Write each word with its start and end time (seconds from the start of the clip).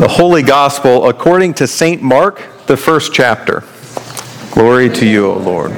The 0.00 0.08
Holy 0.08 0.42
Gospel 0.42 1.10
according 1.10 1.52
to 1.52 1.66
St. 1.66 2.00
Mark, 2.00 2.42
the 2.64 2.74
first 2.78 3.12
chapter. 3.12 3.64
Glory 4.50 4.88
to 4.88 5.04
you, 5.04 5.26
O 5.26 5.36
Lord. 5.36 5.72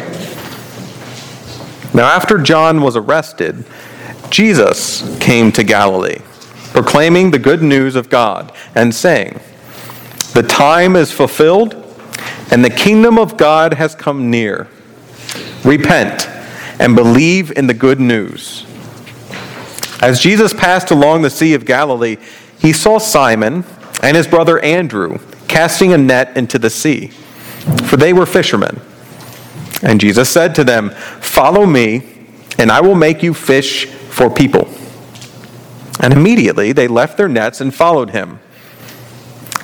Now, 1.93 2.05
after 2.05 2.39
John 2.39 2.83
was 2.83 2.95
arrested, 2.95 3.65
Jesus 4.31 5.19
came 5.19 5.51
to 5.51 5.65
Galilee, 5.65 6.21
proclaiming 6.71 7.33
the 7.33 7.41
good 7.41 7.65
news 7.65 7.97
of 7.97 8.09
God 8.11 8.53
and 8.77 8.95
saying, 8.95 9.41
The 10.35 10.45
time 10.45 10.95
is 10.95 11.11
fulfilled, 11.11 11.75
and 12.53 12.65
the 12.65 12.71
kingdom 12.71 13.19
of 13.19 13.37
God 13.37 13.75
has 13.75 13.97
come 13.97 14.31
near. 14.31 14.69
Repent 15.65 16.29
and 16.79 16.95
believe 16.95 17.51
in 17.59 17.67
the 17.67 17.75
good 17.75 17.99
news. 17.99 18.67
As 20.01 20.21
Jesus 20.21 20.55
passed 20.55 20.93
along 20.93 21.23
the 21.23 21.29
Sea 21.31 21.55
of 21.55 21.65
Galilee, 21.65 22.19
he 22.61 22.73
saw 22.73 22.99
Simon 22.99 23.65
and 24.03 24.17
his 24.17 24.27
brother 24.27 24.59
Andrew 24.61 25.19
casting 25.49 25.93
a 25.93 25.99
net 25.99 26.37
into 26.37 26.59
the 26.59 26.71
sea, 26.71 27.09
for 27.85 27.97
they 27.97 28.13
were 28.13 28.27
fishermen. 28.27 28.81
And 29.83 30.01
Jesus 30.01 30.29
said 30.29 30.55
to 30.57 30.65
them, 30.65 30.91
Follow 30.91 31.65
me, 31.65 32.03
and 32.59 32.71
I 32.71 32.81
will 32.81 32.95
make 32.95 33.23
you 33.23 33.33
fish 33.33 33.87
for 33.87 34.29
people. 34.29 34.69
And 36.01 36.13
immediately 36.13 36.73
they 36.73 36.89
left 36.89 37.17
their 37.17 37.29
nets 37.29 37.61
and 37.61 37.75
followed 37.75 38.11
him. 38.11 38.41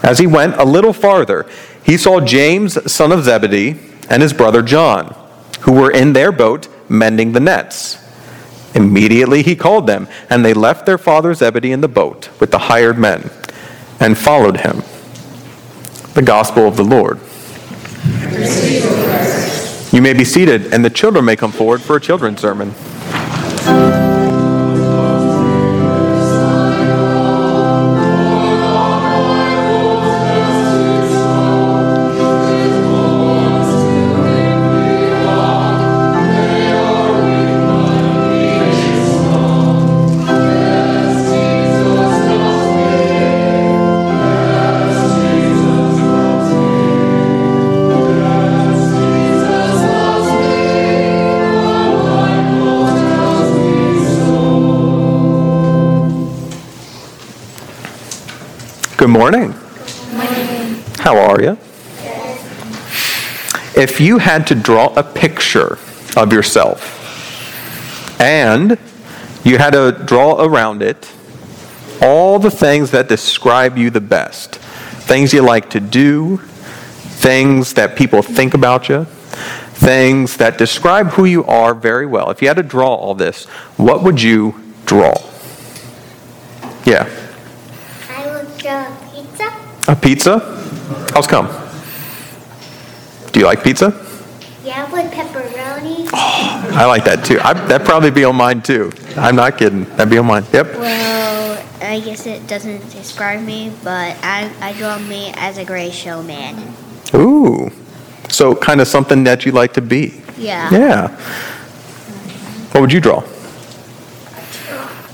As 0.03 0.19
he 0.19 0.27
went 0.27 0.55
a 0.57 0.65
little 0.65 0.93
farther, 0.93 1.47
he 1.83 1.97
saw 1.97 2.20
James, 2.20 2.91
son 2.91 3.12
of 3.12 3.25
Zebedee, 3.25 3.77
and 4.09 4.23
his 4.23 4.33
brother 4.33 4.62
John, 4.62 5.17
who 5.61 5.73
were 5.73 5.91
in 5.91 6.12
their 6.12 6.31
boat 6.31 6.69
mending 6.89 7.33
the 7.33 7.41
nets. 7.41 7.98
Immediately 8.75 9.43
he 9.43 9.57
called 9.57 9.87
them, 9.87 10.07
and 10.31 10.45
they 10.45 10.55
left 10.55 10.87
their 10.87 10.98
father 10.98 11.34
Zebedee 11.34 11.73
in 11.73 11.81
the 11.81 11.89
boat 11.89 12.29
with 12.39 12.51
the 12.51 12.59
hired 12.59 12.98
men 12.98 13.31
and 14.01 14.16
followed 14.16 14.59
him. 14.59 14.83
The 16.15 16.23
Gospel 16.23 16.66
of 16.66 16.77
the 16.77 16.84
Lord. 16.84 17.19
You 19.92 20.03
may 20.03 20.12
be 20.12 20.25
seated, 20.25 20.73
and 20.73 20.84
the 20.84 20.91
children 20.91 21.25
may 21.25 21.36
come 21.36 21.53
forward 21.53 21.81
for 21.81 21.97
a 21.97 22.00
children's 22.00 22.41
sermon. 22.41 22.75
Morning. 59.19 59.50
How 61.00 61.19
are 61.19 61.42
you? 61.42 61.58
If 63.77 64.00
you 64.00 64.19
had 64.19 64.47
to 64.47 64.55
draw 64.55 64.94
a 64.94 65.02
picture 65.02 65.77
of 66.16 66.33
yourself 66.33 66.80
and 68.20 68.78
you 69.42 69.58
had 69.58 69.72
to 69.72 69.91
draw 69.91 70.41
around 70.41 70.83
it 70.83 71.12
all 72.00 72.39
the 72.39 72.50
things 72.52 72.92
that 72.92 73.08
describe 73.08 73.77
you 73.77 73.91
the 73.91 74.00
best, 74.00 74.55
things 74.55 75.33
you 75.33 75.42
like 75.42 75.69
to 75.70 75.80
do, 75.80 76.36
things 76.36 77.74
that 77.74 77.96
people 77.96 78.22
think 78.22 78.55
about 78.55 78.89
you, 78.89 79.05
things 79.05 80.36
that 80.36 80.58
describe 80.58 81.08
who 81.08 81.24
you 81.24 81.44
are 81.46 81.74
very 81.74 82.06
well. 82.06 82.30
If 82.30 82.40
you 82.40 82.46
had 82.46 82.57
to 82.58 82.62
draw 82.62 82.95
all 82.95 83.14
this, 83.17 83.46
what 83.77 84.05
would 84.05 84.23
you 84.23 84.55
draw? 84.86 85.14
Yeah. 86.86 87.27
A 89.89 89.97
pizza. 89.97 90.35
A? 90.35 91.13
How's 91.13 91.27
come? 91.27 91.49
Do 93.33 93.41
you 93.41 93.47
like 93.47 93.65
pizza? 93.65 93.89
Yeah, 94.63 94.91
with 94.93 95.11
pepperoni. 95.11 96.09
Oh, 96.13 96.71
I 96.75 96.85
like 96.85 97.05
that 97.05 97.25
too. 97.25 97.41
I, 97.43 97.55
that'd 97.55 97.87
probably 97.87 98.11
be 98.11 98.25
on 98.25 98.37
mine 98.37 98.63
too. 98.63 98.93
I'm 99.17 99.35
not 99.35 99.57
kidding. 99.57 99.85
That'd 99.97 100.11
be 100.11 100.19
on 100.19 100.27
mine. 100.27 100.45
Yep. 100.53 100.75
Well, 100.77 101.65
I 101.81 102.01
guess 102.01 102.27
it 102.27 102.47
doesn't 102.47 102.91
describe 102.91 103.41
me, 103.41 103.73
but 103.83 104.17
I, 104.23 104.53
I 104.61 104.75
draw 104.75 104.99
me 104.99 105.33
as 105.37 105.57
a 105.57 105.65
gray 105.65 105.91
showman. 105.91 106.75
Ooh. 107.15 107.70
So 108.29 108.55
kind 108.55 108.83
of 108.83 108.89
something 108.89 109.25
that 109.25 109.47
you 109.47 109.53
like 109.53 109.73
to 109.75 109.81
be. 109.81 110.20
Yeah. 110.37 110.70
Yeah. 110.70 111.09
What 112.73 112.83
would 112.83 112.93
you 112.93 113.01
draw? 113.01 113.25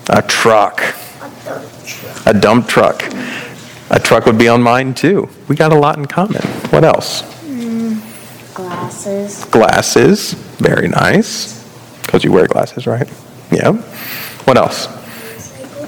A 0.08 0.20
truck. 0.22 0.82
A 2.26 2.34
dump 2.34 2.66
truck. 2.66 3.04
A 3.94 4.00
truck 4.00 4.26
would 4.26 4.36
be 4.36 4.48
on 4.48 4.60
mine 4.60 4.92
too. 4.92 5.28
We 5.46 5.54
got 5.54 5.72
a 5.72 5.78
lot 5.78 5.98
in 5.98 6.06
common. 6.06 6.42
What 6.72 6.82
else? 6.82 7.22
Glasses. 8.52 9.44
Glasses. 9.44 10.32
Very 10.58 10.88
nice. 10.88 11.62
Because 12.02 12.24
you 12.24 12.32
wear 12.32 12.48
glasses, 12.48 12.88
right? 12.88 13.08
Yeah. 13.52 13.70
What 14.46 14.56
else? 14.56 14.88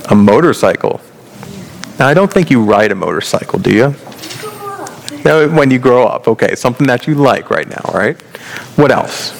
A 0.09 0.15
motorcycle. 0.15 1.01
Now, 1.99 2.07
I 2.07 2.15
don't 2.15 2.33
think 2.33 2.49
you 2.49 2.63
ride 2.63 2.93
a 2.93 2.95
motorcycle, 2.95 3.59
do 3.59 3.73
you? 3.73 3.95
No, 5.25 5.49
when 5.49 5.73
you 5.73 5.81
grow 5.81 6.07
up. 6.07 6.29
Okay, 6.29 6.55
something 6.55 6.87
that 6.87 7.09
you 7.09 7.17
like 7.17 7.51
right 7.51 7.69
now, 7.69 7.91
right? 7.93 8.21
What 8.77 8.93
else? 8.93 9.33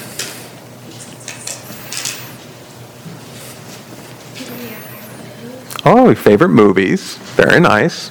Oh, 5.85 6.13
favorite 6.17 6.49
movies. 6.49 7.17
Very 7.37 7.61
nice. 7.61 8.11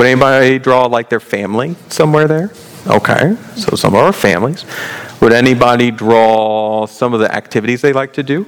Would 0.00 0.06
anybody 0.06 0.58
draw 0.58 0.86
like 0.86 1.10
their 1.10 1.20
family 1.20 1.76
somewhere 1.90 2.26
there? 2.26 2.50
Okay, 2.86 3.36
so 3.54 3.76
some 3.76 3.94
of 3.94 4.00
our 4.00 4.14
families. 4.14 4.64
Would 5.20 5.34
anybody 5.34 5.90
draw 5.90 6.86
some 6.86 7.12
of 7.12 7.20
the 7.20 7.30
activities 7.30 7.82
they 7.82 7.92
like 7.92 8.14
to 8.14 8.22
do? 8.22 8.46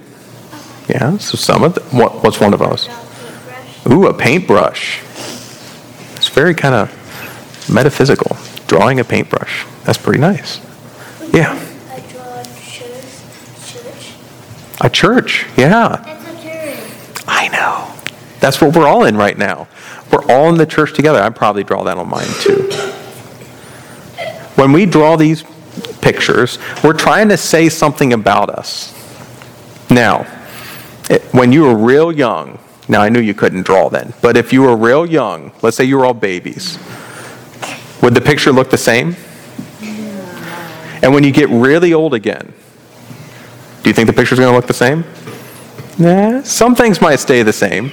Yeah, 0.88 1.18
so 1.18 1.36
some 1.36 1.62
of 1.62 1.74
the, 1.74 1.82
what, 1.94 2.24
what's 2.24 2.40
one 2.40 2.54
of 2.54 2.58
those? 2.58 2.88
Ooh, 3.86 4.06
a 4.06 4.14
paintbrush. 4.14 5.02
It's 6.16 6.28
very 6.28 6.54
kind 6.54 6.74
of 6.74 7.70
metaphysical. 7.70 8.34
Drawing 8.66 8.98
a 9.00 9.04
paintbrush. 9.04 9.66
That's 9.84 9.98
pretty 9.98 10.20
nice. 10.20 10.58
Yeah. 11.34 11.52
I 11.90 12.00
draw 12.10 12.42
church. 12.64 13.20
Church. 13.66 14.14
A 14.80 14.88
church. 14.88 15.46
Yeah. 15.58 16.00
That's 16.02 16.26
a 16.26 16.42
church. 16.42 17.24
I 17.28 17.48
know. 17.48 17.81
That's 18.42 18.60
what 18.60 18.74
we're 18.74 18.88
all 18.88 19.04
in 19.04 19.16
right 19.16 19.38
now. 19.38 19.68
We're 20.10 20.24
all 20.24 20.48
in 20.48 20.56
the 20.56 20.66
church 20.66 20.94
together. 20.94 21.22
I'd 21.22 21.36
probably 21.36 21.62
draw 21.62 21.84
that 21.84 21.96
on 21.96 22.08
mine 22.10 22.26
too. 22.40 22.68
When 24.56 24.72
we 24.72 24.84
draw 24.84 25.14
these 25.16 25.44
pictures, 26.00 26.58
we're 26.82 26.92
trying 26.92 27.28
to 27.28 27.36
say 27.36 27.68
something 27.68 28.12
about 28.12 28.50
us. 28.50 28.92
Now, 29.88 30.26
it- 31.08 31.22
when 31.30 31.52
you 31.52 31.62
were 31.62 31.76
real 31.76 32.10
young, 32.10 32.58
now 32.88 33.00
I 33.00 33.10
knew 33.10 33.20
you 33.20 33.32
couldn't 33.32 33.62
draw 33.62 33.88
then, 33.88 34.12
but 34.20 34.36
if 34.36 34.52
you 34.52 34.62
were 34.62 34.74
real 34.76 35.06
young, 35.06 35.52
let's 35.62 35.76
say 35.76 35.84
you 35.84 35.96
were 35.96 36.04
all 36.04 36.12
babies, 36.12 36.78
would 38.00 38.14
the 38.14 38.20
picture 38.20 38.50
look 38.50 38.70
the 38.70 38.76
same? 38.76 39.14
And 41.00 41.14
when 41.14 41.22
you 41.22 41.30
get 41.30 41.48
really 41.48 41.94
old 41.94 42.12
again, 42.12 42.52
do 43.84 43.90
you 43.90 43.94
think 43.94 44.08
the 44.08 44.12
picture's 44.12 44.40
going 44.40 44.50
to 44.50 44.56
look 44.56 44.66
the 44.66 44.74
same? 44.74 45.04
Nah, 45.96 46.42
some 46.42 46.74
things 46.74 47.00
might 47.00 47.20
stay 47.20 47.42
the 47.44 47.52
same. 47.52 47.92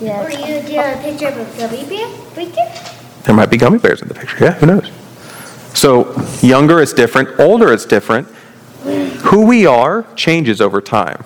Or 0.00 0.30
you 0.30 0.62
do 0.62 0.78
a 0.78 0.98
picture 1.02 1.28
of 1.28 1.36
a 1.38 1.58
gummy 1.58 1.84
bear? 1.86 2.08
Picture? 2.34 3.22
There 3.24 3.34
might 3.34 3.50
be 3.50 3.56
gummy 3.56 3.78
bears 3.78 4.00
in 4.02 4.08
the 4.08 4.14
picture. 4.14 4.36
Yeah, 4.44 4.52
who 4.54 4.66
knows? 4.66 4.90
So, 5.74 6.14
younger 6.40 6.80
is 6.80 6.92
different, 6.92 7.38
older 7.38 7.72
is 7.72 7.84
different. 7.84 8.28
Who 9.28 9.44
we 9.46 9.66
are 9.66 10.06
changes 10.14 10.60
over 10.60 10.80
time. 10.80 11.24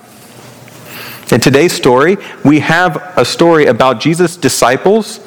In 1.30 1.40
today's 1.40 1.72
story, 1.72 2.16
we 2.44 2.60
have 2.60 2.96
a 3.16 3.24
story 3.24 3.66
about 3.66 4.00
Jesus' 4.00 4.36
disciples, 4.36 5.20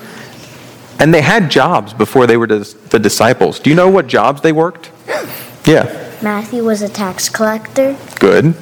and 0.99 1.13
they 1.13 1.21
had 1.21 1.49
jobs 1.49 1.93
before 1.93 2.27
they 2.27 2.37
were 2.37 2.47
dis- 2.47 2.73
the 2.73 2.99
disciples. 2.99 3.59
Do 3.59 3.69
you 3.69 3.75
know 3.75 3.89
what 3.89 4.07
jobs 4.07 4.41
they 4.41 4.51
worked? 4.51 4.91
Yeah, 5.65 5.85
Matthew 6.21 6.63
was 6.63 6.83
a 6.83 6.89
tax 6.89 7.27
collector. 7.27 7.97
good. 8.19 8.53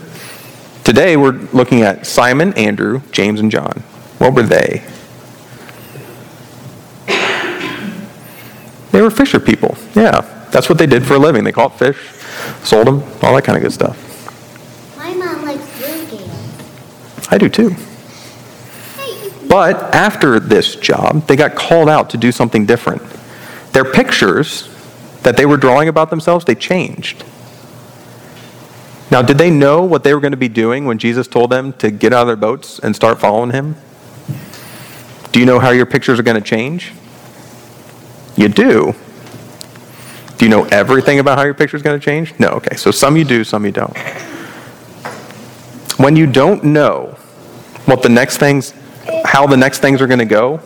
Today, 0.86 1.18
we're 1.18 1.34
looking 1.52 1.82
at 1.82 2.06
Simon, 2.08 2.54
Andrew, 2.54 3.02
James, 3.12 3.42
and 3.42 3.52
John. 3.52 3.84
What 4.20 4.34
were 4.34 4.44
they? 4.44 4.84
They 8.92 9.02
were 9.02 9.10
fisher 9.10 9.40
people. 9.40 9.76
Yeah, 9.96 10.22
that's 10.52 10.70
what 10.70 10.78
they 10.78 10.86
did 10.86 11.06
for 11.06 11.16
a 11.16 11.20
living. 11.20 11.44
They 11.44 11.52
caught 11.52 11.80
fish, 11.80 11.98
sold 12.64 12.86
them, 12.86 13.02
all 13.24 13.34
that 13.36 13.44
kind 13.44 13.58
of 13.58 13.64
good 13.64 13.74
stuff. 13.74 13.98
My 14.98 15.14
mom 15.16 15.44
likes 15.44 15.66
blue 15.80 16.06
games. 16.18 17.28
I 17.30 17.38
do 17.40 17.50
too. 17.50 17.76
But 19.50 19.96
after 19.96 20.40
this 20.40 20.76
job, 20.76 21.28
they 21.28 21.36
got 21.36 21.56
called 21.56 21.90
out 21.90 22.10
to 22.12 22.18
do 22.18 22.32
something 22.32 22.66
different. 22.66 23.02
Their 23.72 23.86
pictures 23.86 24.70
that 25.24 25.38
they 25.38 25.46
were 25.46 25.58
drawing 25.58 25.88
about 25.88 26.10
themselves, 26.10 26.46
they 26.46 26.56
changed. 26.56 27.24
Now, 29.12 29.22
did 29.22 29.38
they 29.38 29.52
know 29.52 29.84
what 29.84 30.04
they 30.04 30.14
were 30.14 30.20
going 30.20 30.32
to 30.32 30.38
be 30.38 30.50
doing 30.50 30.86
when 30.86 30.98
Jesus 30.98 31.28
told 31.28 31.52
them 31.52 31.74
to 31.74 31.92
get 31.92 32.14
out 32.14 32.22
of 32.22 32.28
their 32.28 32.36
boats 32.36 32.80
and 32.80 32.96
start 32.96 33.20
following 33.20 33.52
him? 33.52 33.76
Do 35.34 35.40
you 35.40 35.48
know 35.48 35.60
how 35.60 35.72
your 35.72 35.88
pictures 35.88 36.20
are 36.20 36.24
going 36.24 36.42
to 36.42 36.48
change? 36.48 36.94
You 38.36 38.48
do. 38.50 38.94
Do 40.38 40.46
you 40.46 40.50
know 40.50 40.66
everything 40.66 41.18
about 41.18 41.40
how 41.40 41.44
your 41.44 41.56
picture 41.56 41.76
is 41.76 41.82
going 41.82 42.00
to 42.00 42.04
change? 42.04 42.38
No. 42.40 42.50
Okay. 42.50 42.76
So 42.76 42.92
some 42.92 43.18
you 43.18 43.26
do, 43.26 43.44
some 43.44 43.66
you 43.66 43.72
don't. 43.72 43.98
When 45.98 46.16
you 46.16 46.28
don't 46.28 46.64
know 46.64 47.18
what 47.86 48.04
the 48.04 48.10
next 48.10 48.38
things, 48.38 48.76
how 49.26 49.48
the 49.48 49.58
next 49.58 49.80
things 49.80 50.02
are 50.02 50.08
going 50.08 50.20
to 50.20 50.26
go, 50.26 50.60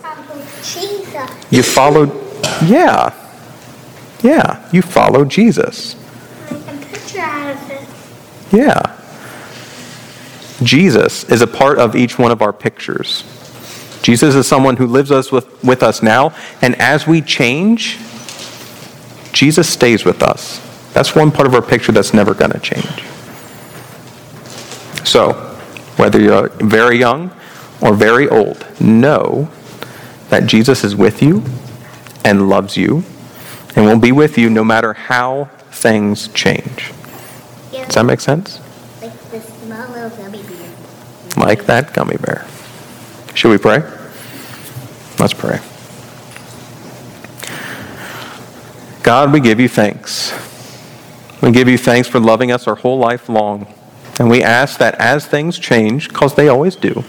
you 1.50 1.63
follow. 1.63 2.06
Yeah. 2.66 3.13
Yeah. 4.22 4.70
You 4.74 4.81
follow 4.81 5.24
Jesus. 5.24 5.96
Yeah. 8.52 9.00
Jesus 10.62 11.24
is 11.25 11.42
a 11.42 11.48
part 11.48 11.78
of 11.80 11.96
each 11.96 12.20
one 12.20 12.31
of 12.31 12.42
our 12.42 12.52
pictures. 12.52 13.24
Jesus 14.07 14.36
is 14.36 14.48
someone 14.48 14.77
who 14.77 14.88
lives 14.88 15.12
us 15.12 15.33
with, 15.33 15.62
with 15.65 15.83
us 15.83 16.01
now, 16.01 16.33
and 16.62 16.80
as 16.80 17.06
we 17.06 17.21
change, 17.21 17.98
Jesus 19.33 19.68
stays 19.68 20.06
with 20.06 20.24
us. 20.24 20.62
That's 20.94 21.13
one 21.13 21.30
part 21.30 21.45
of 21.45 21.54
our 21.54 21.62
picture 21.62 21.92
that's 21.92 22.13
never 22.13 22.33
going 22.33 22.51
to 22.51 22.59
change. 22.59 23.04
So, 25.06 25.33
whether 25.98 26.21
you're 26.21 26.48
very 26.48 26.98
young 26.98 27.31
or 27.81 27.94
very 27.94 28.30
old, 28.30 28.65
know 28.80 29.50
that 30.30 30.48
Jesus 30.48 30.86
is 30.86 30.95
with 30.95 31.21
you 31.21 31.44
and 32.24 32.48
loves 32.48 32.77
you 32.77 33.03
and 33.75 33.83
will 33.83 34.00
be 34.00 34.13
with 34.13 34.38
you 34.38 34.50
no 34.50 34.63
matter 34.63 34.94
how 34.94 35.50
things 35.69 36.30
change. 36.30 36.94
Does 37.74 37.95
that 37.95 38.06
make 38.06 38.21
sense? 38.21 38.62
like 39.01 39.12
the 39.31 39.42
small 39.42 39.89
little 39.89 40.10
gummy 40.12 40.44
bear. 40.44 40.71
Like 41.36 41.65
that 41.65 41.94
gummy 41.94 42.15
bear. 42.15 42.45
Should 43.33 43.51
we 43.51 43.57
pray? 43.57 43.97
Let's 45.19 45.34
pray. 45.34 45.60
God, 49.04 49.31
we 49.31 49.40
give 49.40 49.60
you 49.60 49.69
thanks. 49.69 50.34
We 51.42 51.52
give 51.52 51.68
you 51.68 51.78
thanks 51.78 52.08
for 52.08 52.19
loving 52.19 52.52
us 52.52 52.68
our 52.68 52.75
whole 52.75 53.00
life 53.00 53.30
long. 53.30 53.74
And 54.19 54.30
we 54.30 54.44
ask 54.44 54.80
that 54.80 54.96
as 54.96 55.25
things 55.25 55.58
change, 55.58 56.10
because 56.10 56.36
they 56.36 56.48
always 56.48 56.75
do, 56.75 57.04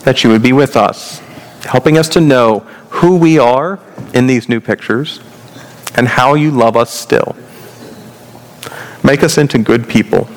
that 0.00 0.22
you 0.22 0.30
would 0.30 0.42
be 0.42 0.52
with 0.52 0.76
us, 0.76 1.20
helping 1.64 1.96
us 1.96 2.08
to 2.10 2.20
know 2.20 2.60
who 2.90 3.16
we 3.16 3.38
are 3.38 3.78
in 4.12 4.26
these 4.26 4.48
new 4.48 4.60
pictures 4.60 5.20
and 5.96 6.08
how 6.08 6.34
you 6.34 6.50
love 6.50 6.76
us 6.76 6.92
still. 6.92 7.36
Make 9.02 9.22
us 9.22 9.38
into 9.38 9.58
good 9.58 9.88
people. 9.88 10.28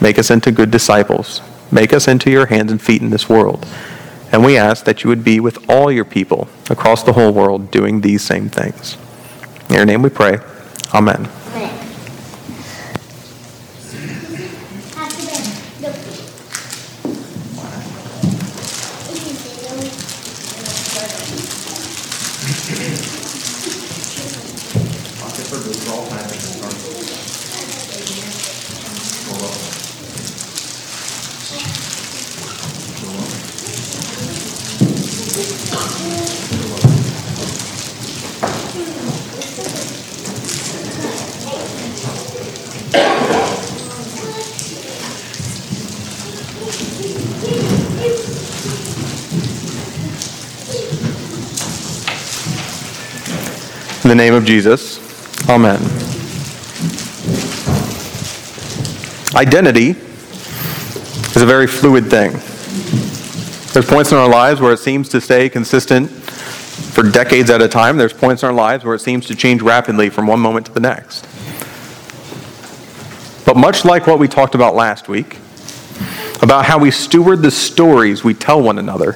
Make 0.00 0.18
us 0.18 0.30
into 0.30 0.52
good 0.52 0.70
disciples. 0.70 1.40
Make 1.70 1.92
us 1.92 2.06
into 2.06 2.30
your 2.30 2.46
hands 2.46 2.70
and 2.70 2.80
feet 2.80 3.02
in 3.02 3.10
this 3.10 3.28
world. 3.28 3.66
And 4.32 4.44
we 4.44 4.56
ask 4.56 4.84
that 4.86 5.04
you 5.04 5.08
would 5.08 5.22
be 5.22 5.38
with 5.40 5.68
all 5.68 5.92
your 5.92 6.06
people 6.06 6.48
across 6.70 7.02
the 7.02 7.12
whole 7.12 7.32
world 7.32 7.70
doing 7.70 8.00
these 8.00 8.22
same 8.22 8.48
things. 8.48 8.96
In 9.68 9.74
your 9.76 9.84
name 9.84 10.02
we 10.02 10.08
pray. 10.08 10.38
Amen. 10.94 11.28
The 54.12 54.16
name 54.16 54.34
of 54.34 54.44
Jesus, 54.44 54.98
amen. 55.48 55.80
Identity 59.34 59.92
is 61.34 61.40
a 61.40 61.46
very 61.46 61.66
fluid 61.66 62.10
thing. 62.10 62.32
There's 63.72 63.88
points 63.88 64.12
in 64.12 64.18
our 64.18 64.28
lives 64.28 64.60
where 64.60 64.74
it 64.74 64.80
seems 64.80 65.08
to 65.08 65.20
stay 65.22 65.48
consistent 65.48 66.10
for 66.10 67.08
decades 67.10 67.48
at 67.48 67.62
a 67.62 67.68
time. 67.68 67.96
There's 67.96 68.12
points 68.12 68.42
in 68.42 68.50
our 68.50 68.54
lives 68.54 68.84
where 68.84 68.94
it 68.94 68.98
seems 68.98 69.26
to 69.28 69.34
change 69.34 69.62
rapidly 69.62 70.10
from 70.10 70.26
one 70.26 70.40
moment 70.40 70.66
to 70.66 70.72
the 70.72 70.80
next. 70.80 71.22
But 73.46 73.56
much 73.56 73.86
like 73.86 74.06
what 74.06 74.18
we 74.18 74.28
talked 74.28 74.54
about 74.54 74.74
last 74.74 75.08
week, 75.08 75.38
about 76.42 76.66
how 76.66 76.78
we 76.78 76.90
steward 76.90 77.40
the 77.40 77.50
stories 77.50 78.22
we 78.22 78.34
tell 78.34 78.60
one 78.60 78.78
another, 78.78 79.12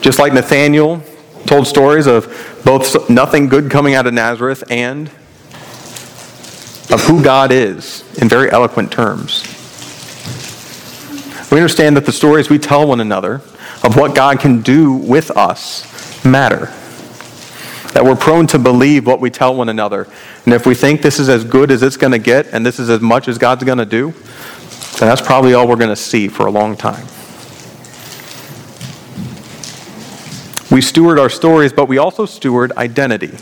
just 0.00 0.18
like 0.18 0.32
Nathaniel 0.32 1.00
told 1.46 1.66
stories 1.66 2.06
of 2.06 2.60
both 2.64 3.08
nothing 3.08 3.48
good 3.48 3.70
coming 3.70 3.94
out 3.94 4.06
of 4.06 4.14
Nazareth 4.14 4.64
and 4.70 5.08
of 6.90 7.02
who 7.04 7.22
God 7.22 7.52
is 7.52 8.04
in 8.18 8.28
very 8.28 8.50
eloquent 8.50 8.92
terms. 8.92 9.42
We 11.50 11.58
understand 11.58 11.96
that 11.96 12.06
the 12.06 12.12
stories 12.12 12.50
we 12.50 12.58
tell 12.58 12.86
one 12.86 13.00
another 13.00 13.40
of 13.82 13.96
what 13.96 14.14
God 14.14 14.40
can 14.40 14.62
do 14.62 14.92
with 14.92 15.30
us 15.36 16.24
matter. 16.24 16.72
That 17.92 18.04
we're 18.04 18.16
prone 18.16 18.46
to 18.48 18.58
believe 18.58 19.06
what 19.06 19.20
we 19.20 19.30
tell 19.30 19.54
one 19.54 19.68
another. 19.68 20.06
And 20.44 20.52
if 20.52 20.66
we 20.66 20.74
think 20.74 21.02
this 21.02 21.18
is 21.18 21.28
as 21.28 21.44
good 21.44 21.70
as 21.70 21.82
it's 21.82 21.96
going 21.96 22.12
to 22.12 22.18
get 22.18 22.46
and 22.52 22.66
this 22.66 22.78
is 22.78 22.90
as 22.90 23.00
much 23.00 23.28
as 23.28 23.38
God's 23.38 23.64
going 23.64 23.78
to 23.78 23.86
do, 23.86 24.10
then 24.98 25.08
that's 25.08 25.22
probably 25.22 25.54
all 25.54 25.66
we're 25.68 25.76
going 25.76 25.88
to 25.88 25.96
see 25.96 26.28
for 26.28 26.46
a 26.46 26.50
long 26.50 26.76
time. 26.76 27.06
We 30.70 30.80
steward 30.80 31.18
our 31.18 31.30
stories, 31.30 31.72
but 31.72 31.86
we 31.86 31.98
also 31.98 32.26
steward 32.26 32.72
identity. 32.72 33.36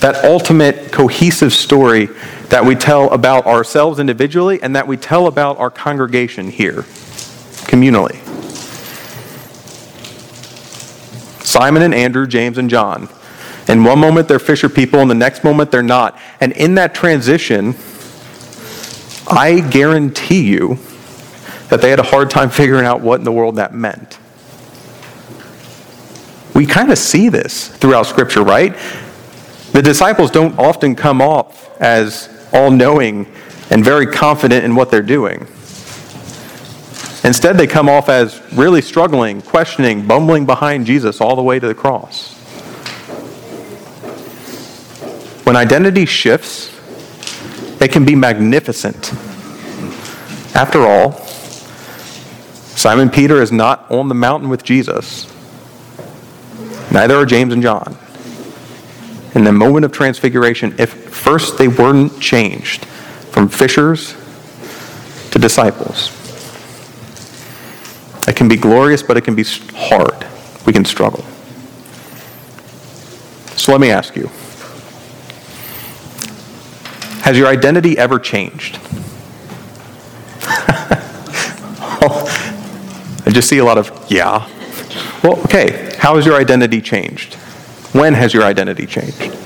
That 0.00 0.24
ultimate 0.24 0.92
cohesive 0.92 1.52
story 1.52 2.08
that 2.50 2.64
we 2.66 2.74
tell 2.74 3.10
about 3.10 3.46
ourselves 3.46 3.98
individually 3.98 4.62
and 4.62 4.76
that 4.76 4.86
we 4.86 4.98
tell 4.98 5.26
about 5.26 5.58
our 5.58 5.70
congregation 5.70 6.50
here, 6.50 6.82
communally. 7.68 8.16
Simon 11.42 11.82
and 11.82 11.94
Andrew, 11.94 12.26
James 12.26 12.58
and 12.58 12.68
John. 12.68 13.08
In 13.68 13.84
one 13.84 13.98
moment 13.98 14.28
they're 14.28 14.38
fisher 14.38 14.68
people, 14.68 15.00
and 15.00 15.10
the 15.10 15.14
next 15.14 15.44
moment 15.44 15.70
they're 15.70 15.82
not. 15.82 16.18
And 16.40 16.52
in 16.52 16.74
that 16.74 16.94
transition, 16.94 17.74
I 19.28 19.60
guarantee 19.70 20.42
you 20.42 20.78
that 21.68 21.80
they 21.80 21.88
had 21.88 22.00
a 22.00 22.04
hard 22.04 22.28
time 22.28 22.50
figuring 22.50 22.84
out 22.84 23.00
what 23.00 23.20
in 23.20 23.24
the 23.24 23.32
world 23.32 23.56
that 23.56 23.72
meant. 23.72 24.18
We 26.54 26.66
kind 26.66 26.90
of 26.92 26.98
see 26.98 27.28
this 27.28 27.68
throughout 27.68 28.06
Scripture, 28.06 28.42
right? 28.42 28.76
The 29.72 29.80
disciples 29.82 30.30
don't 30.30 30.58
often 30.58 30.94
come 30.94 31.22
off 31.22 31.80
as 31.80 32.28
all 32.52 32.70
knowing 32.70 33.26
and 33.70 33.82
very 33.82 34.06
confident 34.06 34.64
in 34.64 34.74
what 34.74 34.90
they're 34.90 35.00
doing. 35.00 35.46
Instead, 37.24 37.56
they 37.56 37.66
come 37.66 37.88
off 37.88 38.08
as 38.08 38.42
really 38.52 38.82
struggling, 38.82 39.40
questioning, 39.40 40.06
bumbling 40.06 40.44
behind 40.44 40.84
Jesus 40.84 41.20
all 41.20 41.36
the 41.36 41.42
way 41.42 41.58
to 41.58 41.68
the 41.68 41.74
cross. 41.74 42.34
When 45.44 45.56
identity 45.56 46.04
shifts, 46.04 46.70
it 47.80 47.90
can 47.92 48.04
be 48.04 48.14
magnificent. 48.14 49.12
After 50.54 50.82
all, 50.82 51.12
Simon 52.76 53.08
Peter 53.08 53.40
is 53.40 53.50
not 53.52 53.90
on 53.90 54.08
the 54.08 54.14
mountain 54.14 54.48
with 54.50 54.64
Jesus. 54.64 55.31
Neither 56.92 57.16
are 57.16 57.24
James 57.24 57.54
and 57.54 57.62
John. 57.62 57.96
In 59.34 59.44
the 59.44 59.52
moment 59.52 59.86
of 59.86 59.92
transfiguration, 59.92 60.74
if 60.78 60.92
first 60.92 61.56
they 61.56 61.66
weren't 61.66 62.20
changed 62.20 62.84
from 62.84 63.48
fishers 63.48 64.14
to 65.30 65.38
disciples, 65.38 66.10
it 68.28 68.36
can 68.36 68.46
be 68.46 68.56
glorious, 68.56 69.02
but 69.02 69.16
it 69.16 69.22
can 69.22 69.34
be 69.34 69.44
hard. 69.74 70.26
We 70.66 70.74
can 70.74 70.84
struggle. 70.84 71.24
So 73.56 73.72
let 73.72 73.80
me 73.80 73.90
ask 73.90 74.14
you 74.14 74.28
Has 77.22 77.38
your 77.38 77.46
identity 77.46 77.96
ever 77.96 78.18
changed? 78.18 78.78
I 83.24 83.30
just 83.30 83.48
see 83.48 83.58
a 83.58 83.64
lot 83.64 83.78
of, 83.78 83.90
yeah. 84.10 84.48
Well, 85.22 85.38
okay, 85.44 85.91
how 86.02 86.16
has 86.16 86.26
your 86.26 86.34
identity 86.34 86.80
changed? 86.80 87.34
When 87.94 88.12
has 88.14 88.34
your 88.34 88.42
identity 88.42 88.86
changed? 88.86 89.36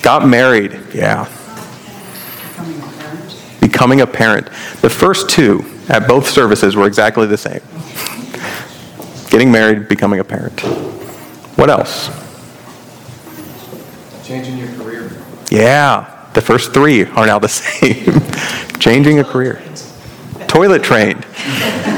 Got 0.00 0.26
married, 0.26 0.80
yeah. 0.94 1.28
Becoming 3.60 4.00
a 4.00 4.06
parent. 4.06 4.46
The 4.80 4.88
first 4.88 5.28
two 5.28 5.66
at 5.90 6.08
both 6.08 6.26
services 6.26 6.76
were 6.76 6.86
exactly 6.86 7.26
the 7.26 7.36
same 7.36 7.60
getting 9.28 9.52
married, 9.52 9.86
becoming 9.86 10.20
a 10.20 10.24
parent. 10.24 10.58
What 11.58 11.68
else? 11.68 12.08
Changing 14.26 14.56
your 14.56 14.68
career. 14.76 15.12
Yeah, 15.50 16.26
the 16.32 16.40
first 16.40 16.72
three 16.72 17.04
are 17.04 17.26
now 17.26 17.38
the 17.38 17.48
same. 17.50 18.18
Changing 18.80 19.18
a 19.18 19.24
career. 19.24 19.62
Toilet 20.46 20.82
trained. 20.82 21.26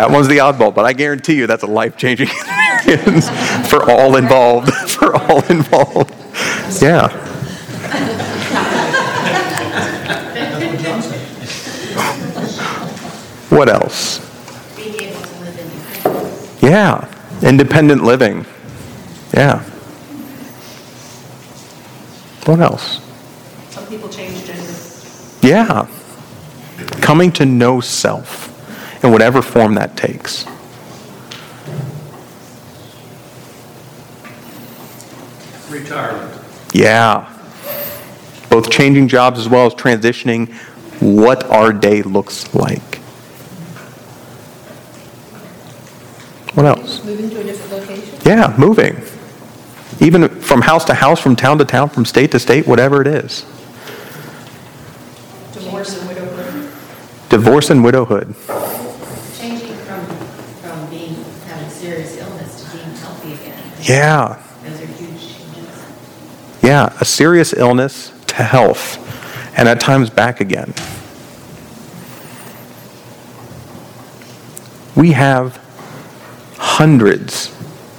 That 0.00 0.10
one's 0.10 0.28
the 0.28 0.38
oddball, 0.38 0.74
but 0.74 0.86
I 0.86 0.94
guarantee 0.94 1.34
you 1.34 1.46
that's 1.46 1.62
a 1.62 1.66
life 1.66 1.94
changing 1.98 2.28
experience 2.74 3.28
for 3.68 3.90
all 3.90 4.16
involved. 4.16 4.72
For 4.88 5.14
all 5.14 5.44
involved. 5.44 6.14
Yeah. 6.80 7.08
What 13.50 13.68
else? 13.68 14.20
being 14.74 14.94
able 15.02 15.20
to 15.20 15.40
live 15.40 15.58
independently. 15.58 16.68
Yeah, 16.70 17.08
independent 17.42 18.02
living. 18.02 18.46
Yeah. 19.34 19.62
What 22.46 22.60
else? 22.60 23.00
Some 23.68 23.86
people 23.86 24.08
change 24.08 24.46
gender. 24.46 25.46
Yeah. 25.46 25.86
Coming 27.02 27.32
to 27.32 27.44
know 27.44 27.80
self 27.80 28.49
in 29.02 29.12
whatever 29.12 29.42
form 29.42 29.74
that 29.74 29.96
takes. 29.96 30.44
Retirement. 35.70 36.40
Yeah. 36.72 37.32
Both 38.48 38.70
changing 38.70 39.08
jobs 39.08 39.38
as 39.38 39.48
well 39.48 39.66
as 39.66 39.74
transitioning 39.74 40.52
what 41.00 41.44
our 41.50 41.72
day 41.72 42.02
looks 42.02 42.52
like. 42.54 42.96
What 46.54 46.66
else? 46.66 47.04
Moving 47.04 47.30
to 47.30 47.40
a 47.40 47.44
different 47.44 47.88
location? 47.88 48.18
Yeah, 48.26 48.54
moving. 48.58 49.00
Even 50.00 50.28
from 50.40 50.62
house 50.62 50.84
to 50.86 50.94
house, 50.94 51.20
from 51.20 51.36
town 51.36 51.58
to 51.58 51.64
town, 51.64 51.90
from 51.90 52.04
state 52.04 52.32
to 52.32 52.38
state, 52.38 52.66
whatever 52.66 53.00
it 53.00 53.06
is. 53.06 53.42
Divorce 55.52 55.96
and 55.98 56.08
widowhood? 56.08 56.72
Divorce 57.28 57.70
and 57.70 57.84
widowhood. 57.84 58.34
Changing 59.38 59.74
from, 59.84 60.04
from 60.60 60.90
being, 60.90 61.14
having 61.46 61.70
serious 61.70 62.16
illness 62.16 62.64
to 62.64 62.76
being 62.76 62.90
healthy 62.96 63.34
again. 63.34 63.60
Yeah. 63.82 64.42
Yeah, 66.62 66.94
a 67.00 67.04
serious 67.04 67.52
illness 67.52 68.12
to 68.28 68.36
health, 68.36 68.98
and 69.58 69.68
at 69.68 69.80
times 69.80 70.10
back 70.10 70.40
again. 70.40 70.74
We 74.94 75.12
have 75.12 75.56
hundreds 76.58 77.48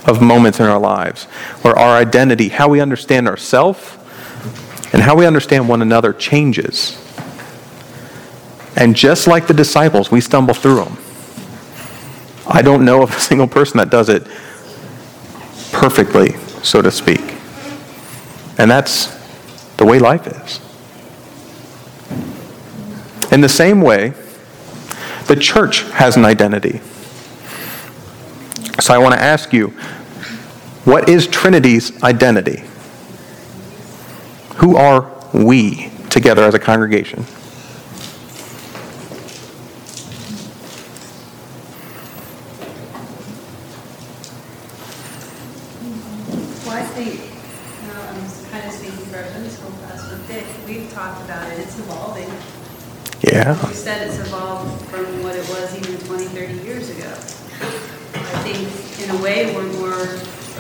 of 0.06 0.22
moments 0.22 0.60
in 0.60 0.68
our 0.68 0.80
lives 0.80 1.24
where 1.64 1.78
our 1.78 1.98
identity, 1.98 2.50
how 2.50 2.70
we 2.70 2.80
understand 2.80 3.28
ourselves, 3.28 3.98
and 4.94 5.02
how 5.02 5.16
we 5.16 5.26
understand 5.26 5.68
one 5.68 5.82
another 5.82 6.14
changes. 6.14 6.98
And 8.76 8.96
just 8.96 9.28
like 9.28 9.48
the 9.48 9.54
disciples, 9.54 10.12
we 10.12 10.22
stumble 10.22 10.54
through 10.54 10.84
them. 10.84 10.98
I 12.48 12.62
don't 12.62 12.86
know 12.86 13.02
of 13.04 13.16
a 13.16 13.20
single 13.20 13.48
person 13.48 13.78
that 13.78 13.90
does 13.90 14.10
it 14.10 14.28
perfectly, 15.82 16.34
so 16.62 16.80
to 16.80 16.92
speak. 16.92 17.36
And 18.60 18.70
that's 18.70 19.08
the 19.78 19.84
way 19.84 19.98
life 19.98 20.28
is. 20.28 20.60
In 23.32 23.42
the 23.42 23.50
same 23.50 23.82
way, 23.82 24.14
the 25.26 25.36
church 25.36 25.82
has 25.94 26.18
an 26.18 26.24
identity. 26.24 26.82
So 28.80 28.94
I 28.94 29.00
want 29.00 29.16
to 29.16 29.20
ask 29.22 29.54
you 29.54 29.70
what 30.86 31.10
is 31.10 31.26
Trinity's 31.26 32.04
identity? 32.04 32.62
Who 34.58 34.78
are 34.78 35.12
we 35.34 35.90
together 36.12 36.44
as 36.44 36.54
a 36.54 36.60
congregation? 36.60 37.26
Well, 46.66 46.78
I 46.78 46.84
think, 46.94 47.20
uh, 47.90 48.14
I'm 48.14 48.52
kind 48.52 48.66
of 48.66 48.72
speaking 48.72 49.06
for 49.12 49.18
our 49.18 49.26
Sunday 49.26 49.50
school 49.50 49.72
class 49.82 50.10
with 50.10 50.26
Dick, 50.28 50.46
we've 50.68 50.92
talked 50.94 51.22
about 51.26 51.52
it, 51.52 51.60
it's 51.60 51.78
evolving. 51.80 52.30
Yeah. 53.22 53.60
You 53.68 53.74
said 53.74 54.08
it's 54.08 54.20
evolved 54.20 54.86
from 54.86 55.06
what 55.24 55.36
it 55.36 55.48
was 55.50 55.76
even 55.76 55.98
20, 56.08 56.26
30 56.28 56.54
years 56.64 56.90
ago. 56.92 57.10
I 57.10 58.40
think, 58.46 58.70
in 59.04 59.16
a 59.16 59.22
way, 59.22 59.54
we're 59.54 59.68
more 59.74 60.00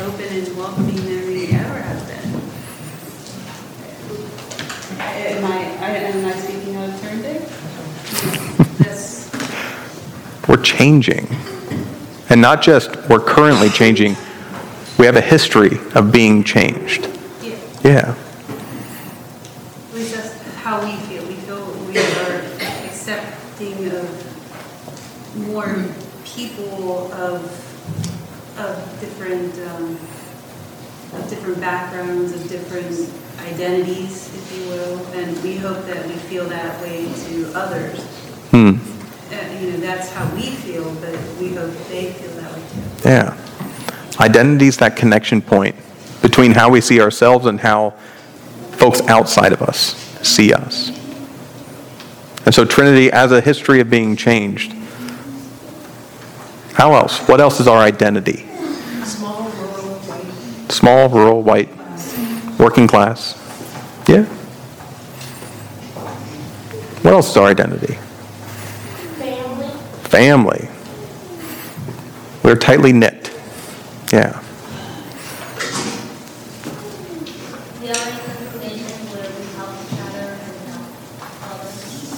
open 0.04 0.26
and 0.32 0.58
welcoming 0.58 0.96
than 0.98 1.28
we 1.28 1.48
ever 1.54 1.80
have 1.80 2.08
been. 2.08 2.42
Am 5.00 5.46
I, 5.46 5.86
I- 5.86 5.96
am 6.12 6.26
I 6.26 6.34
speaking 6.34 6.76
out 6.76 6.90
of 6.90 7.00
turn, 7.02 7.22
Dick? 7.22 7.42
That's, 8.80 9.30
We're 10.62 10.66
changing. 10.66 11.28
And 12.30 12.40
not 12.40 12.62
just 12.62 12.96
we're 13.10 13.20
currently 13.20 13.70
changing, 13.70 14.16
we 15.00 15.08
have 15.08 15.16
a 15.16 15.22
history 15.22 15.80
of 15.96 16.12
being 16.12 16.44
changed. 16.44 17.10
yeah. 17.42 17.56
Yeah. 17.84 18.16
At 19.90 19.96
least 19.96 20.14
that's 20.14 20.56
how 20.58 20.84
we 20.86 20.98
feel. 21.08 21.26
We 21.26 21.34
feel 21.34 21.66
we 21.88 21.98
are 21.98 22.42
accepting 22.86 23.88
of 23.88 25.48
more 25.48 25.84
people 26.26 27.12
of, 27.14 27.44
of 28.60 29.00
different, 29.00 29.58
um, 29.68 29.94
of 31.20 31.28
different 31.28 31.60
backgrounds, 31.60 32.34
of 32.34 32.48
different 32.48 33.12
identities, 33.52 34.28
if 34.36 34.60
you 34.60 34.70
will. 34.70 35.00
And 35.14 35.42
we 35.42 35.56
hope 35.58 35.88
that 35.88 36.06
we 36.06 36.14
feel 36.14 36.46
that 36.50 36.80
way 36.84 37.12
to 37.12 37.52
others. 37.56 38.00
Hmm. 38.52 39.01
You 39.92 39.98
know, 39.98 40.04
that's 40.04 40.14
how 40.14 40.36
we 40.36 40.52
feel, 40.52 40.96
but 40.96 41.12
we 41.38 41.54
hope 41.54 41.72
they 41.90 42.14
feel 42.14 42.32
that 42.42 42.54
way 42.54 42.64
too. 42.70 43.10
Yeah. 43.10 43.38
Identity 44.22 44.68
is 44.68 44.78
that 44.78 44.96
connection 44.96 45.42
point 45.42 45.76
between 46.22 46.52
how 46.52 46.70
we 46.70 46.80
see 46.80 47.02
ourselves 47.02 47.46
and 47.46 47.60
how 47.60 47.92
folks 48.72 49.02
outside 49.02 49.52
of 49.52 49.62
us 49.62 49.96
see 50.26 50.54
us. 50.54 50.90
And 52.46 52.56
so 52.56 52.64
Trinity 52.64 53.12
as 53.12 53.34
a 53.34 53.42
history 53.42 53.82
of 53.82 53.90
being 53.90 54.16
changed. 54.16 54.72
How 56.74 56.94
else? 56.94 57.20
What 57.28 57.42
else 57.42 57.60
is 57.60 57.68
our 57.68 57.80
identity? 57.80 58.48
Small 59.04 59.50
rural 59.50 60.00
white 60.00 60.72
Small, 60.72 61.10
rural, 61.10 61.44
white, 61.44 61.70
working 62.58 62.88
class. 62.88 63.34
Yeah. 64.08 64.24
What 67.04 67.14
else 67.14 67.32
is 67.32 67.38
our 67.38 67.48
identity? 67.48 67.98
Family. 70.12 70.68
We're 72.44 72.58
tightly 72.58 72.92
knit. 72.92 73.32
Yeah. 74.12 74.44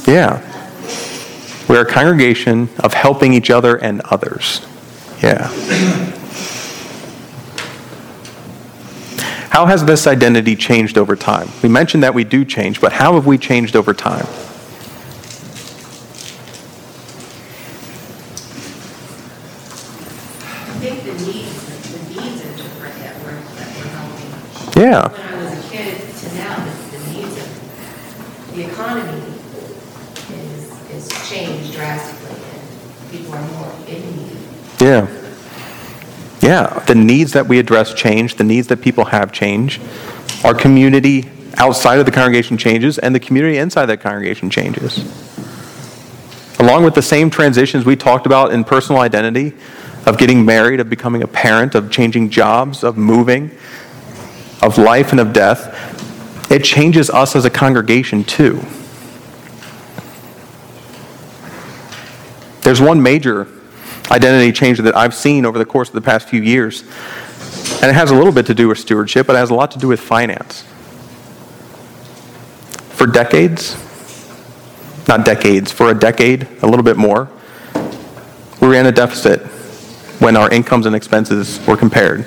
Yeah. 0.07 0.41
We're 1.69 1.81
a 1.81 1.85
congregation 1.85 2.69
of 2.79 2.93
helping 2.93 3.33
each 3.33 3.49
other 3.49 3.77
and 3.77 4.01
others. 4.01 4.65
Yeah. 5.21 5.47
How 9.49 9.67
has 9.67 9.85
this 9.85 10.07
identity 10.07 10.55
changed 10.55 10.97
over 10.97 11.15
time? 11.15 11.47
We 11.61 11.69
mentioned 11.69 12.01
that 12.01 12.15
we 12.15 12.23
do 12.23 12.43
change, 12.43 12.81
but 12.81 12.91
how 12.91 13.13
have 13.13 13.27
we 13.27 13.37
changed 13.37 13.75
over 13.75 13.93
time? 13.93 14.25
I 20.65 20.85
think 20.85 21.03
the 21.03 21.13
needs, 21.13 21.91
the 21.91 21.99
needs 22.09 22.41
are 22.43 22.57
different 22.57 22.95
that 22.99 23.15
we're, 23.23 23.39
that 23.39 23.67
we're 23.77 23.87
helping. 23.87 24.73
Yeah. 24.93 25.07
When 25.07 25.21
I 25.21 25.43
was 25.43 25.65
a 25.65 25.69
kid 25.71 26.15
to 26.17 26.35
now, 26.35 26.55
the, 26.65 26.97
the 26.97 27.13
needs 27.13 27.37
of, 27.37 28.55
the 28.55 28.63
economy 28.69 29.23
is, 30.29 30.91
is 30.91 31.27
changed 31.27 31.73
drastically 31.73 32.35
and 32.35 33.11
people 33.11 33.33
are 33.33 33.41
more 33.53 33.73
in 33.87 34.15
need. 34.15 34.37
Yeah. 34.79 35.07
Yeah, 36.41 36.77
the 36.85 36.93
needs 36.93 37.31
that 37.31 37.47
we 37.47 37.57
address 37.57 37.95
change, 37.95 38.35
the 38.35 38.43
needs 38.43 38.67
that 38.67 38.81
people 38.81 39.05
have 39.05 39.31
change. 39.31 39.81
Our 40.43 40.53
community 40.53 41.27
outside 41.57 41.97
of 41.97 42.05
the 42.05 42.11
congregation 42.11 42.57
changes, 42.57 42.99
and 42.99 43.15
the 43.15 43.19
community 43.19 43.57
inside 43.57 43.87
that 43.87 43.99
congregation 44.01 44.51
changes. 44.51 44.99
Along 46.59 46.83
with 46.83 46.93
the 46.93 47.01
same 47.01 47.31
transitions 47.31 47.83
we 47.83 47.95
talked 47.95 48.27
about 48.27 48.53
in 48.53 48.63
personal 48.63 49.01
identity 49.01 49.53
of 50.05 50.19
getting 50.19 50.45
married, 50.45 50.79
of 50.79 50.89
becoming 50.89 51.23
a 51.23 51.27
parent, 51.27 51.73
of 51.73 51.89
changing 51.89 52.29
jobs, 52.29 52.83
of 52.83 52.97
moving, 52.97 53.49
of 54.63 54.77
life 54.77 55.11
and 55.11 55.19
of 55.19 55.33
death, 55.33 56.49
it 56.49 56.63
changes 56.63 57.09
us 57.09 57.35
as 57.35 57.43
a 57.43 57.49
congregation 57.49 58.23
too. 58.23 58.63
There's 62.61 62.79
one 62.79 63.03
major 63.03 63.47
identity 64.09 64.53
change 64.53 64.79
that 64.79 64.95
I've 64.95 65.13
seen 65.13 65.45
over 65.45 65.59
the 65.59 65.65
course 65.65 65.89
of 65.89 65.95
the 65.95 66.01
past 66.01 66.29
few 66.29 66.41
years, 66.41 66.83
and 67.81 67.91
it 67.91 67.93
has 67.93 68.09
a 68.09 68.15
little 68.15 68.31
bit 68.31 68.45
to 68.45 68.53
do 68.53 68.69
with 68.69 68.79
stewardship, 68.79 69.27
but 69.27 69.35
it 69.35 69.39
has 69.39 69.49
a 69.49 69.53
lot 69.53 69.71
to 69.71 69.79
do 69.79 69.89
with 69.89 69.99
finance. 69.99 70.63
For 72.95 73.05
decades, 73.05 73.75
not 75.09 75.25
decades, 75.25 75.73
for 75.73 75.89
a 75.89 75.93
decade, 75.93 76.47
a 76.61 76.65
little 76.65 76.83
bit 76.83 76.95
more, 76.95 77.29
we 78.61 78.69
ran 78.69 78.85
a 78.85 78.93
deficit 78.93 79.41
when 80.21 80.37
our 80.37 80.49
incomes 80.49 80.85
and 80.85 80.95
expenses 80.95 81.59
were 81.67 81.75
compared 81.75 82.25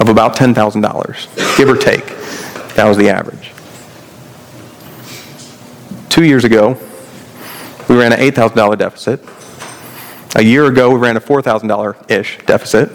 of 0.00 0.08
about 0.08 0.34
$10,000, 0.34 1.56
give 1.56 1.68
or 1.68 1.76
take. 1.76 2.06
That 2.74 2.86
was 2.86 2.96
the 2.96 3.10
average. 3.10 3.52
Two 6.08 6.24
years 6.24 6.44
ago, 6.44 6.78
we 7.88 7.96
ran 7.96 8.12
an 8.12 8.18
$8,000 8.18 8.78
deficit. 8.78 9.20
A 10.36 10.42
year 10.42 10.66
ago, 10.66 10.90
we 10.90 10.98
ran 10.98 11.16
a 11.16 11.20
$4,000-ish 11.20 12.38
deficit. 12.46 12.88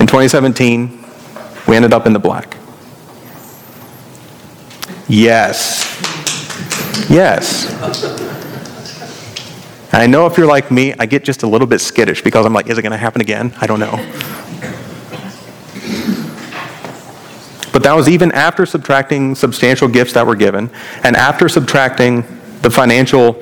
In 0.00 0.06
2017, 0.06 1.04
we 1.68 1.76
ended 1.76 1.92
up 1.92 2.06
in 2.06 2.12
the 2.12 2.18
black. 2.18 2.56
Yes. 5.08 5.84
Yes. 7.08 7.66
I 9.92 10.06
know 10.06 10.26
if 10.26 10.36
you're 10.36 10.46
like 10.46 10.70
me, 10.70 10.94
I 10.98 11.06
get 11.06 11.24
just 11.24 11.42
a 11.42 11.46
little 11.46 11.66
bit 11.66 11.80
skittish 11.80 12.22
because 12.22 12.44
I'm 12.44 12.52
like, 12.52 12.68
is 12.68 12.76
it 12.76 12.82
going 12.82 12.92
to 12.92 12.98
happen 12.98 13.20
again? 13.20 13.54
I 13.60 13.66
don't 13.66 13.80
know. 13.80 13.94
But 17.76 17.82
that 17.82 17.94
was 17.94 18.08
even 18.08 18.32
after 18.32 18.64
subtracting 18.64 19.34
substantial 19.34 19.86
gifts 19.86 20.14
that 20.14 20.26
were 20.26 20.34
given 20.34 20.70
and 21.02 21.14
after 21.14 21.46
subtracting 21.46 22.22
the 22.62 22.70
financial 22.70 23.36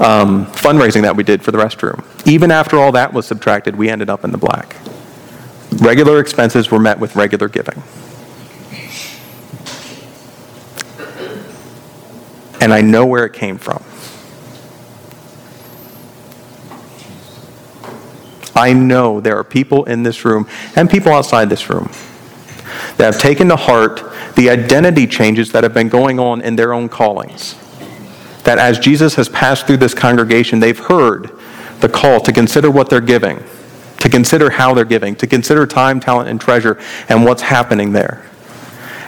um, 0.00 0.46
fundraising 0.46 1.02
that 1.02 1.14
we 1.14 1.22
did 1.22 1.40
for 1.40 1.52
the 1.52 1.58
restroom. 1.58 2.04
Even 2.26 2.50
after 2.50 2.78
all 2.78 2.90
that 2.90 3.12
was 3.12 3.28
subtracted, 3.28 3.76
we 3.76 3.88
ended 3.88 4.10
up 4.10 4.24
in 4.24 4.32
the 4.32 4.38
black. 4.38 4.74
Regular 5.76 6.18
expenses 6.18 6.68
were 6.68 6.80
met 6.80 6.98
with 6.98 7.14
regular 7.14 7.48
giving. 7.48 7.80
And 12.60 12.74
I 12.74 12.80
know 12.80 13.06
where 13.06 13.24
it 13.24 13.34
came 13.34 13.56
from. 13.56 13.84
I 18.56 18.72
know 18.72 19.20
there 19.20 19.38
are 19.38 19.44
people 19.44 19.84
in 19.84 20.02
this 20.02 20.24
room 20.24 20.48
and 20.74 20.90
people 20.90 21.12
outside 21.12 21.48
this 21.48 21.70
room 21.70 21.88
that 22.96 23.12
have 23.12 23.20
taken 23.20 23.48
to 23.48 23.56
heart 23.56 24.02
the 24.34 24.50
identity 24.50 25.06
changes 25.06 25.52
that 25.52 25.62
have 25.62 25.74
been 25.74 25.88
going 25.88 26.18
on 26.18 26.40
in 26.40 26.56
their 26.56 26.72
own 26.72 26.88
callings. 26.88 27.54
That 28.44 28.58
as 28.58 28.78
Jesus 28.78 29.14
has 29.16 29.28
passed 29.28 29.66
through 29.66 29.78
this 29.78 29.94
congregation, 29.94 30.60
they've 30.60 30.78
heard 30.78 31.30
the 31.80 31.88
call 31.88 32.20
to 32.20 32.32
consider 32.32 32.70
what 32.70 32.88
they're 32.88 33.00
giving, 33.00 33.42
to 33.98 34.08
consider 34.08 34.50
how 34.50 34.72
they're 34.72 34.84
giving, 34.84 35.14
to 35.16 35.26
consider 35.26 35.66
time, 35.66 36.00
talent, 36.00 36.28
and 36.28 36.40
treasure 36.40 36.80
and 37.08 37.24
what's 37.24 37.42
happening 37.42 37.92
there. 37.92 38.24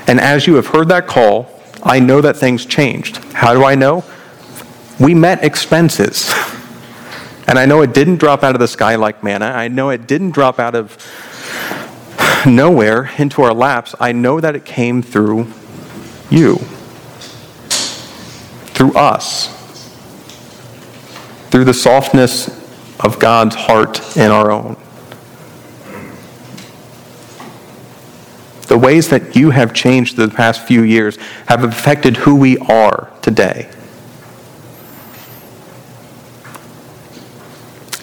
And 0.06 0.20
as 0.20 0.46
you 0.46 0.54
have 0.54 0.68
heard 0.68 0.88
that 0.88 1.06
call, 1.06 1.50
I 1.82 2.00
know 2.00 2.20
that 2.20 2.36
things 2.36 2.66
changed. 2.66 3.18
How 3.32 3.54
do 3.54 3.64
I 3.64 3.74
know? 3.74 4.04
We 4.98 5.14
met 5.14 5.44
expenses. 5.44 6.32
And 7.48 7.58
I 7.58 7.64
know 7.64 7.80
it 7.80 7.94
didn't 7.94 8.16
drop 8.16 8.44
out 8.44 8.54
of 8.54 8.58
the 8.58 8.68
sky 8.68 8.96
like 8.96 9.24
manna. 9.24 9.46
I 9.46 9.68
know 9.68 9.88
it 9.88 10.06
didn't 10.06 10.32
drop 10.32 10.60
out 10.60 10.74
of 10.74 10.98
nowhere 12.46 13.10
into 13.18 13.42
our 13.42 13.54
laps. 13.54 13.94
I 14.00 14.12
know 14.12 14.40
that 14.40 14.54
it 14.54 14.64
came 14.64 15.02
through 15.02 15.46
you, 16.30 16.56
through 18.74 18.92
us, 18.94 19.48
through 21.50 21.64
the 21.64 21.74
softness 21.74 22.48
of 23.00 23.18
God's 23.18 23.54
heart 23.54 24.16
in 24.16 24.30
our 24.30 24.50
own. 24.50 24.76
The 28.66 28.76
ways 28.76 29.08
that 29.08 29.34
you 29.34 29.50
have 29.50 29.72
changed 29.72 30.16
the 30.16 30.28
past 30.28 30.66
few 30.66 30.82
years 30.82 31.16
have 31.46 31.64
affected 31.64 32.18
who 32.18 32.36
we 32.36 32.58
are 32.58 33.10
today. 33.22 33.70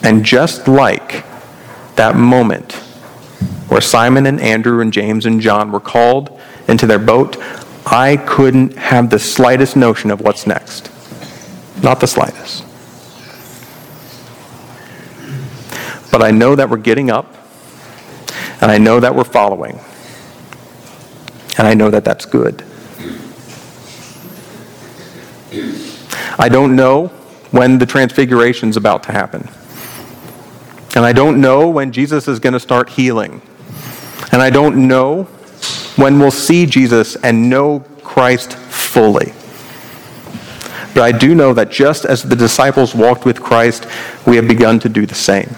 And 0.01 0.25
just 0.25 0.67
like 0.67 1.25
that 1.95 2.15
moment 2.15 2.81
where 3.67 3.81
Simon 3.81 4.25
and 4.25 4.39
Andrew 4.39 4.81
and 4.81 4.93
James 4.93 5.25
and 5.25 5.41
John 5.41 5.71
were 5.71 5.79
called 5.79 6.39
into 6.67 6.87
their 6.87 6.99
boat, 6.99 7.37
I 7.85 8.17
couldn't 8.17 8.77
have 8.77 9.09
the 9.09 9.19
slightest 9.19 9.75
notion 9.75 10.11
of 10.11 10.21
what's 10.21 10.47
next. 10.47 10.91
Not 11.83 11.99
the 11.99 12.07
slightest. 12.07 12.63
But 16.11 16.23
I 16.23 16.31
know 16.31 16.55
that 16.55 16.69
we're 16.69 16.77
getting 16.77 17.11
up, 17.11 17.35
and 18.61 18.71
I 18.71 18.77
know 18.77 18.99
that 18.99 19.13
we're 19.13 19.23
following. 19.23 19.79
And 21.57 21.67
I 21.67 21.73
know 21.73 21.89
that 21.89 22.03
that's 22.03 22.25
good. 22.25 22.63
I 26.37 26.49
don't 26.49 26.75
know 26.75 27.07
when 27.51 27.77
the 27.77 27.85
transfiguration 27.85 28.69
is 28.69 28.77
about 28.77 29.03
to 29.03 29.11
happen. 29.11 29.47
And 30.95 31.05
I 31.05 31.13
don't 31.13 31.39
know 31.39 31.69
when 31.69 31.91
Jesus 31.91 32.27
is 32.27 32.39
going 32.39 32.53
to 32.53 32.59
start 32.59 32.89
healing. 32.89 33.41
And 34.35 34.41
I 34.41 34.49
don't 34.49 34.89
know 34.89 35.23
when 35.95 36.19
we'll 36.19 36.29
see 36.29 36.65
Jesus 36.65 37.15
and 37.15 37.49
know 37.49 37.85
Christ 38.03 38.51
fully. 38.51 39.31
But 40.93 41.03
I 41.03 41.13
do 41.13 41.33
know 41.33 41.53
that 41.53 41.71
just 41.71 42.03
as 42.03 42.21
the 42.21 42.35
disciples 42.35 42.93
walked 42.93 43.23
with 43.23 43.41
Christ, 43.41 43.87
we 44.27 44.35
have 44.35 44.45
begun 44.45 44.77
to 44.81 44.89
do 44.89 45.05
the 45.05 45.15
same. 45.15 45.55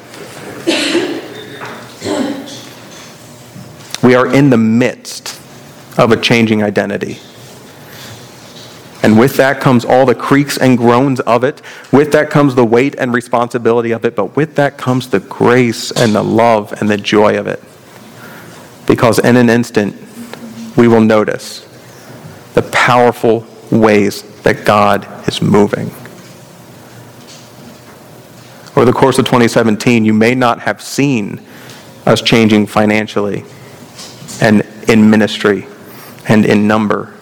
We 4.03 4.13
are 4.13 4.31
in 4.31 4.51
the 4.51 4.57
midst 4.57 5.41
of 5.97 6.11
a 6.11 6.21
changing 6.21 6.61
identity. 6.61 7.17
And 9.01 9.17
with 9.17 9.37
that 9.37 9.59
comes 9.59 9.85
all 9.85 10.05
the 10.05 10.13
creaks 10.13 10.55
and 10.55 10.77
groans 10.77 11.19
of 11.21 11.43
it. 11.43 11.63
With 11.91 12.11
that 12.11 12.29
comes 12.29 12.53
the 12.53 12.63
weight 12.63 12.93
and 12.99 13.11
responsibility 13.11 13.89
of 13.89 14.05
it. 14.05 14.15
But 14.15 14.35
with 14.35 14.53
that 14.53 14.77
comes 14.77 15.09
the 15.09 15.21
grace 15.21 15.89
and 15.89 16.13
the 16.13 16.23
love 16.23 16.79
and 16.79 16.87
the 16.87 16.97
joy 16.97 17.39
of 17.39 17.47
it. 17.47 17.63
Because 18.87 19.19
in 19.19 19.35
an 19.35 19.49
instant, 19.49 19.95
we 20.77 20.87
will 20.87 21.01
notice 21.01 21.67
the 22.53 22.63
powerful 22.71 23.45
ways 23.69 24.23
that 24.41 24.65
God 24.65 25.05
is 25.27 25.41
moving. 25.41 25.91
Over 28.75 28.85
the 28.85 28.93
course 28.93 29.19
of 29.19 29.25
2017, 29.25 30.05
you 30.05 30.13
may 30.13 30.33
not 30.33 30.61
have 30.61 30.81
seen 30.81 31.41
us 32.05 32.21
changing 32.21 32.65
financially 32.67 33.43
and 34.41 34.65
in 34.87 35.09
ministry 35.09 35.67
and 36.29 36.45
in 36.45 36.67
number, 36.67 37.13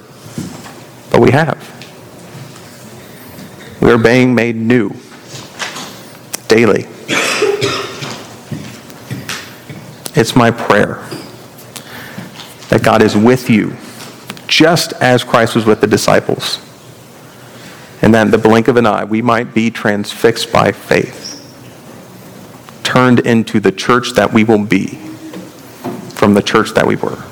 but 1.10 1.20
we 1.20 1.32
have. 1.32 1.72
We 3.82 3.92
are 3.92 3.98
being 3.98 4.36
made 4.36 4.56
new 4.56 4.92
daily. 6.48 6.86
It's 10.18 10.36
my 10.36 10.52
prayer 10.52 11.06
that 12.70 12.84
God 12.84 13.02
is 13.02 13.16
with 13.16 13.50
you 13.50 13.76
just 14.48 14.94
as 14.94 15.24
Christ 15.24 15.56
was 15.56 15.66
with 15.66 15.82
the 15.82 15.88
disciples. 15.88 16.60
And 18.02 18.14
that 18.14 18.24
in 18.24 18.32
the 18.32 18.38
blink 18.38 18.68
of 18.68 18.78
an 18.78 18.86
eye, 18.86 19.04
we 19.04 19.22
might 19.22 19.54
be 19.54 19.72
transfixed 19.72 20.52
by 20.52 20.72
faith, 20.72 21.42
turned 22.84 23.20
into 23.20 23.60
the 23.60 23.72
church 23.72 24.12
that 24.12 24.32
we 24.32 24.44
will 24.44 24.64
be 24.64 24.88
from 26.14 26.34
the 26.34 26.44
church 26.44 26.72
that 26.72 26.86
we 26.86 26.96
were. 26.96 27.24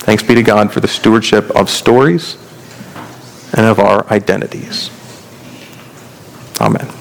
Thanks 0.00 0.22
be 0.22 0.34
to 0.34 0.42
God 0.42 0.72
for 0.72 0.80
the 0.80 0.88
stewardship 0.88 1.50
of 1.50 1.68
stories 1.68 2.36
and 3.54 3.66
of 3.66 3.78
our 3.78 4.06
identities. 4.12 4.90
Amen. 6.60 6.99